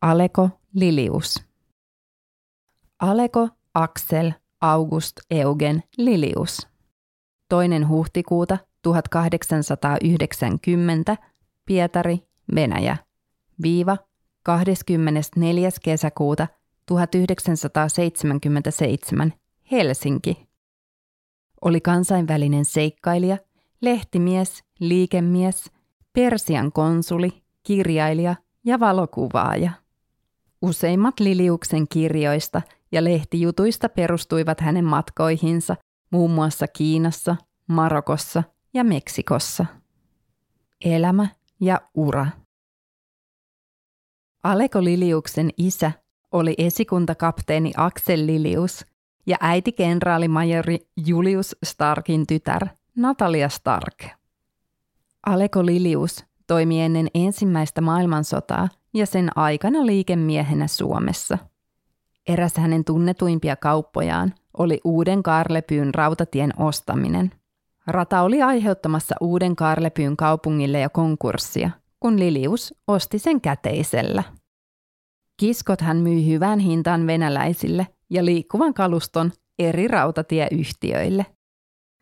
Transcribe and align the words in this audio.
Aleko 0.00 0.48
Lilius. 0.74 1.44
Aleko 2.98 3.48
Axel 3.74 4.32
August 4.60 5.16
Eugen 5.30 5.82
Lilius. 5.96 6.68
Toinen 7.48 7.88
huhtikuuta 7.88 8.58
1890 8.82 11.16
Pietari, 11.66 12.18
Venäjä. 12.54 12.96
Viiva 13.62 13.96
24. 14.42 15.68
kesäkuuta 15.82 16.48
1977 16.86 19.32
Helsinki. 19.70 20.48
Oli 21.60 21.80
kansainvälinen 21.80 22.64
seikkailija, 22.64 23.38
lehtimies, 23.80 24.64
liikemies, 24.78 25.70
Persian 26.12 26.72
konsuli, 26.72 27.42
kirjailija 27.62 28.36
ja 28.64 28.80
valokuvaaja. 28.80 29.70
Useimmat 30.62 31.20
Liliuksen 31.20 31.88
kirjoista 31.88 32.62
ja 32.92 33.04
lehtijutuista 33.04 33.88
perustuivat 33.88 34.60
hänen 34.60 34.84
matkoihinsa 34.84 35.76
muun 36.10 36.30
muassa 36.30 36.66
Kiinassa, 36.68 37.36
Marokossa 37.66 38.42
ja 38.74 38.84
Meksikossa. 38.84 39.66
Elämä 40.84 41.28
ja 41.60 41.80
ura. 41.94 42.26
Aleko 44.42 44.84
Liliuksen 44.84 45.50
isä 45.56 45.92
oli 46.32 46.54
esikuntakapteeni 46.58 47.72
Axel 47.76 48.26
Lilius 48.26 48.86
ja 49.26 49.36
äiti 49.40 49.72
kenraalimajori 49.72 50.78
Julius 51.06 51.56
Starkin 51.64 52.26
tytär 52.26 52.68
Natalia 52.96 53.48
Stark. 53.48 54.04
Aleko 55.26 55.66
Lilius 55.66 56.24
toimi 56.46 56.82
ennen 56.82 57.08
ensimmäistä 57.14 57.80
maailmansotaa 57.80 58.68
ja 58.94 59.06
sen 59.06 59.38
aikana 59.38 59.86
liikemiehenä 59.86 60.66
Suomessa. 60.66 61.38
Eräs 62.28 62.56
hänen 62.56 62.84
tunnetuimpia 62.84 63.56
kauppojaan 63.56 64.34
oli 64.58 64.80
uuden 64.84 65.22
Karlepyyn 65.22 65.94
rautatien 65.94 66.60
ostaminen. 66.60 67.30
Rata 67.86 68.22
oli 68.22 68.42
aiheuttamassa 68.42 69.14
uuden 69.20 69.56
Karlepyyn 69.56 70.16
kaupungille 70.16 70.80
ja 70.80 70.88
konkurssia, 70.88 71.70
kun 72.00 72.18
Lilius 72.18 72.74
osti 72.86 73.18
sen 73.18 73.40
käteisellä. 73.40 74.22
Kiskot 75.36 75.80
hän 75.80 75.96
myi 75.96 76.26
hyvään 76.26 76.58
hintaan 76.58 77.06
venäläisille 77.06 77.86
ja 78.10 78.24
liikkuvan 78.24 78.74
kaluston 78.74 79.32
eri 79.58 79.88
rautatieyhtiöille. 79.88 81.26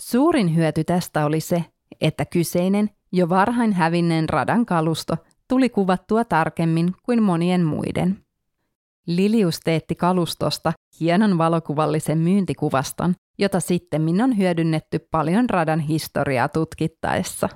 Suurin 0.00 0.56
hyöty 0.56 0.84
tästä 0.84 1.24
oli 1.24 1.40
se, 1.40 1.64
että 2.00 2.24
kyseinen 2.24 2.90
jo 3.12 3.28
varhain 3.28 3.72
hävinneen 3.72 4.28
radan 4.28 4.66
kalusto 4.66 5.16
tuli 5.52 5.68
kuvattua 5.68 6.24
tarkemmin 6.24 6.94
kuin 7.02 7.22
monien 7.22 7.64
muiden. 7.64 8.18
Lilius 9.06 9.60
teetti 9.60 9.94
kalustosta 9.94 10.72
hienon 11.00 11.38
valokuvallisen 11.38 12.18
myyntikuvaston, 12.18 13.14
jota 13.38 13.60
sitten 13.60 14.22
on 14.22 14.38
hyödynnetty 14.38 14.98
paljon 14.98 15.50
radan 15.50 15.80
historiaa 15.80 16.48
tutkittaessa. 16.48 17.48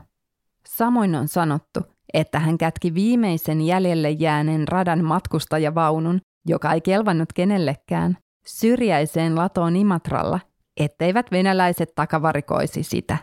Samoin 0.67 1.15
on 1.15 1.29
sanottu, 1.29 1.81
että 2.15 2.39
hän 2.39 2.59
kätki 2.59 2.95
viimeisen 2.95 3.61
jäljelle 3.61 4.11
jääneen 4.11 4.69
radan 4.69 5.05
matkustajavaunun, 5.05 6.21
joka 6.47 6.73
ei 6.73 6.81
kelvannut 6.81 7.33
kenellekään, 7.33 8.17
syrjäiseen 8.47 9.37
latoon 9.37 9.77
Imatralla, 9.77 10.41
etteivät 10.77 11.31
venäläiset 11.33 11.95
takavarikoisi 11.95 12.83
sitä. 12.83 13.19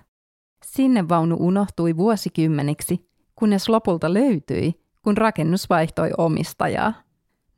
Sinne 0.65 1.09
vaunu 1.09 1.37
unohtui 1.39 1.97
vuosikymmeniksi, 1.97 3.12
kunnes 3.43 3.69
lopulta 3.69 4.13
löytyi, 4.13 4.73
kun 5.01 5.17
rakennus 5.17 5.69
vaihtoi 5.69 6.11
omistajaa. 6.17 6.93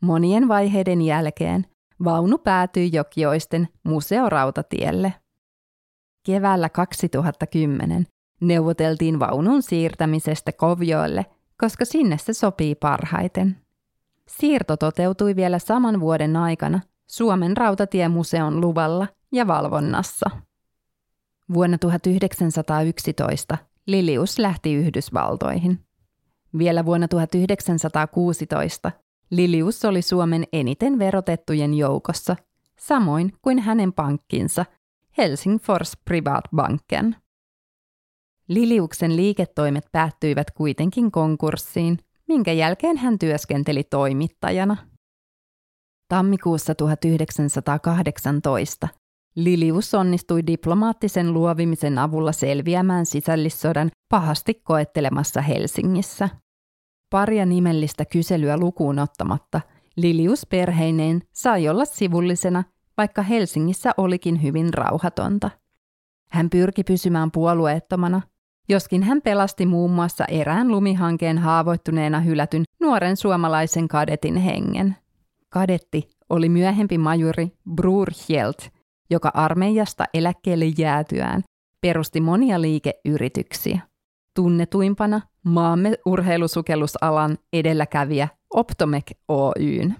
Monien 0.01 0.47
vaiheiden 0.47 1.01
jälkeen 1.01 1.65
vaunu 2.03 2.37
päätyi 2.37 2.89
Jokioisten 2.93 3.67
museorautatielle. 3.83 5.13
Keväällä 6.25 6.69
2010 6.69 8.07
neuvoteltiin 8.41 9.19
vaunun 9.19 9.61
siirtämisestä 9.63 10.51
Kovjoelle, 10.51 11.25
koska 11.57 11.85
sinne 11.85 12.17
se 12.17 12.33
sopii 12.33 12.75
parhaiten. 12.75 13.57
Siirto 14.27 14.77
toteutui 14.77 15.35
vielä 15.35 15.59
saman 15.59 15.99
vuoden 15.99 16.35
aikana 16.35 16.79
Suomen 17.09 17.57
rautatiemuseon 17.57 18.61
luvalla 18.61 19.07
ja 19.31 19.47
valvonnassa. 19.47 20.29
Vuonna 21.53 21.77
1911 21.77 23.57
Lilius 23.87 24.39
lähti 24.39 24.73
Yhdysvaltoihin. 24.73 25.79
Vielä 26.57 26.85
vuonna 26.85 27.07
1916 27.07 28.91
Lilius 29.29 29.85
oli 29.85 30.01
Suomen 30.01 30.43
eniten 30.53 30.99
verotettujen 30.99 31.73
joukossa, 31.73 32.35
samoin 32.79 33.33
kuin 33.41 33.59
hänen 33.59 33.93
pankkinsa 33.93 34.65
Helsingfors 35.17 35.97
Privatbanken. 36.05 37.15
Liliuksen 38.47 39.15
liiketoimet 39.15 39.85
päättyivät 39.91 40.51
kuitenkin 40.51 41.11
konkurssiin, 41.11 41.99
minkä 42.27 42.51
jälkeen 42.51 42.97
hän 42.97 43.19
työskenteli 43.19 43.83
toimittajana. 43.83 44.77
Tammikuussa 46.07 46.75
1918 46.75 48.87
Lilius 49.35 49.93
onnistui 49.93 50.47
diplomaattisen 50.47 51.33
luovimisen 51.33 51.97
avulla 51.97 52.31
selviämään 52.31 53.05
sisällissodan 53.05 53.91
pahasti 54.09 54.53
koettelemassa 54.53 55.41
Helsingissä. 55.41 56.29
Paria 57.09 57.45
nimellistä 57.45 58.05
kyselyä 58.05 58.57
lukuun 58.57 58.99
ottamatta 58.99 59.61
Lilius 59.95 60.45
perheineen 60.45 61.21
sai 61.33 61.69
olla 61.69 61.85
sivullisena, 61.85 62.63
vaikka 62.97 63.21
Helsingissä 63.21 63.91
olikin 63.97 64.43
hyvin 64.43 64.73
rauhatonta. 64.73 65.49
Hän 66.29 66.49
pyrki 66.49 66.83
pysymään 66.83 67.31
puolueettomana, 67.31 68.21
joskin 68.69 69.03
hän 69.03 69.21
pelasti 69.21 69.65
muun 69.65 69.91
muassa 69.91 70.25
erään 70.25 70.71
lumihankeen 70.71 71.37
haavoittuneena 71.37 72.19
hylätyn 72.19 72.63
nuoren 72.81 73.17
suomalaisen 73.17 73.87
kadetin 73.87 74.35
hengen. 74.35 74.95
Kadetti 75.49 76.09
oli 76.29 76.49
myöhempi 76.49 76.97
majuri 76.97 77.51
Brurhjelt, 77.75 78.74
joka 79.09 79.31
armeijasta 79.33 80.05
eläkkeelle 80.13 80.65
jäätyään 80.77 81.43
perusti 81.81 82.21
monia 82.21 82.61
liikeyrityksiä. 82.61 83.79
Tunnetuimpana 84.35 85.21
maamme 85.43 85.97
urheilusukellusalan 86.05 87.37
edelläkävijä 87.53 88.27
Optomek 88.53 89.11
Oyn. 89.27 89.95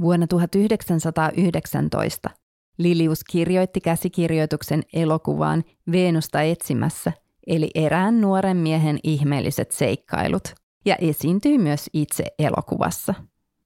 Vuonna 0.00 0.26
1919 0.26 2.30
Lilius 2.78 3.24
kirjoitti 3.24 3.80
käsikirjoituksen 3.80 4.82
elokuvaan 4.92 5.64
Veenusta 5.92 6.42
etsimässä, 6.42 7.12
eli 7.46 7.70
erään 7.74 8.20
nuoren 8.20 8.56
miehen 8.56 8.98
ihmeelliset 9.02 9.72
seikkailut, 9.72 10.54
ja 10.84 10.96
esiintyi 10.96 11.58
myös 11.58 11.90
itse 11.92 12.24
elokuvassa. 12.38 13.14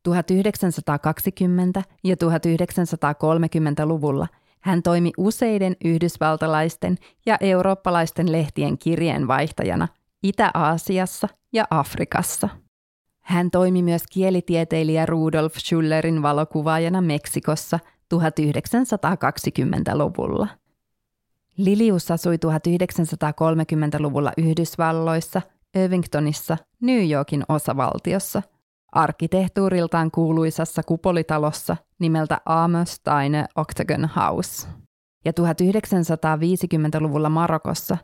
1920- 0.09 1.83
ja 2.05 2.15
1930-luvulla 2.15 4.27
hän 4.61 4.83
toimi 4.83 5.13
useiden 5.17 5.77
yhdysvaltalaisten 5.85 6.99
ja 7.27 7.37
eurooppalaisten 7.41 8.33
lehtien 8.33 8.79
kirjeenvaihtajana 8.79 9.89
Itä-Aasiassa 10.23 11.29
ja 11.53 11.65
Afrikassa. 11.71 12.49
Hän 13.21 13.51
toimi 13.51 13.83
myös 13.83 14.03
kielitieteilijä 14.11 15.07
Rudolf 15.07 15.55
Schullerin 15.55 16.23
valokuvaajana 16.23 17.01
Meksikossa 17.01 17.79
1920-luvulla. 18.15 20.49
Lilius 21.57 22.11
asui 22.11 22.37
1930-luvulla 22.37 24.33
Yhdysvalloissa, 24.37 25.43
Irvingtonissa, 25.75 26.57
New 26.81 27.11
Yorkin 27.11 27.45
osavaltiossa– 27.49 28.43
arkkitehtuuriltaan 28.93 30.11
kuuluisassa 30.11 30.83
kupolitalossa 30.83 31.77
nimeltä 31.99 32.41
Steiner 32.85 33.47
Octagon 33.57 34.09
House. 34.17 34.69
Ja 35.25 35.33
1950-luvulla 35.41 37.29
Marokossa 37.29 37.97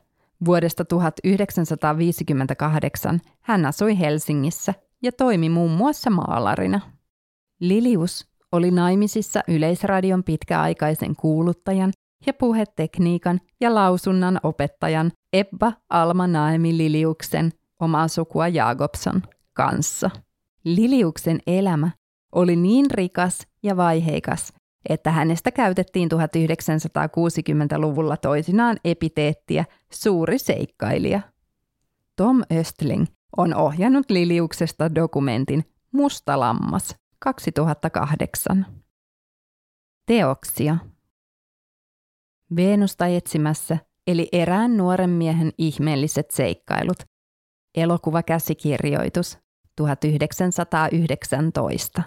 vuodesta 0.45 0.85
1958 0.85 3.21
hän 3.41 3.67
asui 3.67 3.99
Helsingissä 3.99 4.75
ja 5.03 5.13
toimi 5.13 5.49
muun 5.49 5.71
muassa 5.71 6.11
maalarina. 6.11 6.81
Lilius 7.61 8.29
oli 8.53 8.71
naimisissa 8.71 9.41
Yleisradion 9.49 10.25
pitkäaikaisen 10.25 11.17
kuuluttajan 11.17 11.93
ja 12.27 12.35
puhetekniikan 12.35 13.41
ja 13.61 13.75
lausunnan 13.75 14.41
opettajan 14.43 15.13
Ebba 15.33 15.73
Alma 15.89 16.27
Naemi 16.27 16.77
Liliuksen, 16.77 17.53
omaa 17.81 18.09
sukua 18.09 18.49
Jakobson, 18.49 19.23
kanssa. 19.53 20.11
Liliuksen 20.65 21.39
elämä 21.47 21.91
oli 22.33 22.57
niin 22.57 22.91
rikas 22.91 23.47
ja 23.63 23.77
vaiheikas, 23.77 24.53
että 24.89 25.11
hänestä 25.11 25.51
käytettiin 25.51 26.09
1960-luvulla 26.13 28.17
toisinaan 28.17 28.77
epiteettiä 28.85 29.65
suuri 29.93 30.39
seikkailija. 30.39 31.21
Tom 32.17 32.43
Östling 32.53 33.07
on 33.37 33.55
ohjannut 33.55 34.11
Liliuksesta 34.11 34.95
dokumentin 34.95 35.65
Musta 35.93 36.41
lammas 36.41 36.97
2008. 37.19 38.67
Teoksia. 40.07 40.77
Veenusta 42.57 43.07
etsimässä 43.07 43.79
eli 44.07 44.29
erään 44.33 44.77
nuoren 44.77 45.11
miehen 45.11 45.53
ihmeelliset 45.59 46.31
seikkailut. 46.31 46.99
Elokuvakäsikirjoitus 47.75 49.44
1919. 49.81 52.05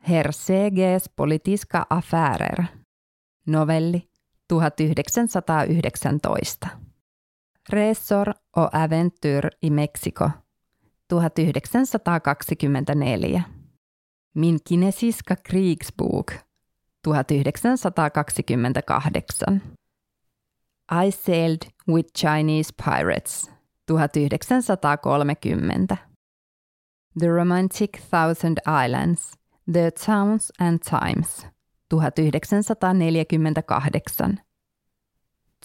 Herr 0.00 0.32
C.G.'s 0.32 1.08
politiska 1.08 1.86
affärer. 1.90 2.66
Novelli 3.46 4.08
1919. 4.52 6.68
Resor 7.68 8.34
o 8.56 8.68
Aventure 8.72 9.50
i 9.60 9.70
Mexico 9.70 10.30
1924. 11.12 13.42
Min 14.34 14.58
kinesiska 14.58 15.36
krigsbok 15.36 16.32
1928. 17.06 19.60
I 21.06 21.12
sailed 21.12 21.66
with 21.86 22.08
Chinese 22.14 22.72
pirates 22.72 23.50
1930. 23.90 26.13
The 27.20 27.28
Romantic 27.28 27.90
Thousand 28.10 28.58
Islands, 28.66 29.32
The 29.72 29.90
Towns 30.06 30.52
and 30.60 30.78
Times 30.90 31.46
1948. 31.92 34.36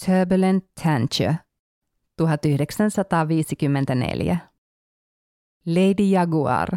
Turbulent 0.06 0.66
Tangier 0.84 1.36
1954. 2.22 4.38
Lady 5.66 6.12
Jaguar 6.12 6.68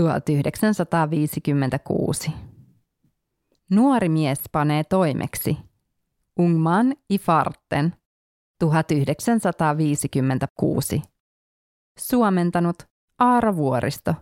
1956. 0.00 2.30
Nuori 3.70 4.08
mies 4.08 4.40
panee 4.52 4.84
toimeksi. 4.84 5.58
Ungman 6.38 6.92
i 7.10 7.18
farten 7.18 7.94
1956. 8.64 11.02
Suomentanut 11.98 12.87
Aara 13.18 13.56
Vuoristo 13.56 14.14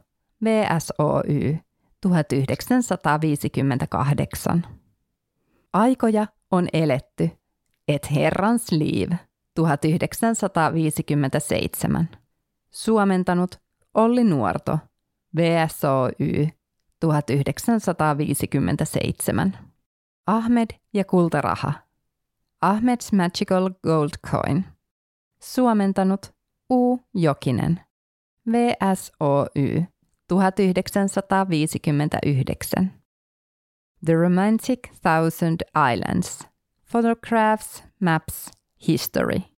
VSOY 0.44 1.58
1958. 2.00 4.62
Aikoja 5.72 6.26
on 6.50 6.68
eletty. 6.72 7.30
Et 7.88 8.10
herrans 8.10 8.72
liiv 8.72 9.12
1957. 9.54 12.08
Suomentanut 12.70 13.60
Olli 13.94 14.24
Nuorto 14.24 14.78
VSOY 15.36 16.48
1957. 17.00 19.58
Ahmed 20.26 20.70
ja 20.94 21.04
kultaraha. 21.04 21.72
Ahmed's 22.66 23.12
Magical 23.12 23.70
Gold 23.82 24.10
Coin. 24.30 24.64
Suomentanut 25.40 26.34
U. 26.70 26.98
Jokinen. 27.14 27.85
VSOY 28.46 29.88
1959. 30.28 32.92
The 34.00 34.16
Romantic 34.16 34.90
Thousand 35.02 35.64
Islands. 35.74 36.44
Photographs, 36.84 37.82
Maps, 37.98 38.52
History. 38.76 39.50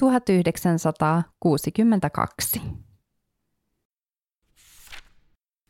1962. 0.00 2.78